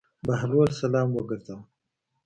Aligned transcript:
بهلول 0.25 0.69
سلام 0.79 1.09
وګرځاوه. 1.13 1.65